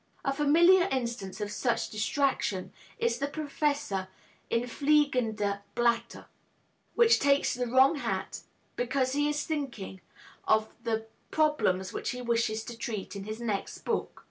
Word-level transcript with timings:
A 0.25 0.33
familiar 0.33 0.87
instance 0.91 1.39
of 1.41 1.51
such 1.51 1.91
distraction 1.91 2.73
is 2.97 3.19
the 3.19 3.27
professor 3.27 4.07
in 4.49 4.63
Fliegende 4.63 5.59
Blätter, 5.75 6.25
who 6.95 7.07
takes 7.07 7.53
the 7.53 7.67
wrong 7.67 7.97
hat 7.97 8.41
because 8.75 9.13
he 9.13 9.29
is 9.29 9.43
thinking 9.45 10.01
of 10.47 10.69
the 10.83 11.05
problems 11.29 11.93
which 11.93 12.09
he 12.09 12.21
wishes 12.23 12.63
to 12.63 12.75
treat 12.75 13.15
in 13.15 13.25
his 13.25 13.39
next 13.39 13.85
book. 13.85 14.17